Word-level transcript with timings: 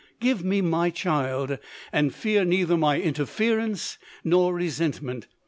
Give 0.19 0.43
me 0.43 0.61
my 0.61 0.89
child, 0.89 1.59
and 1.93 2.11
fear 2.11 2.43
neither 2.43 2.75
my 2.75 2.99
interference 2.99 3.99
nor 4.23 4.51
resentment. 4.51 5.27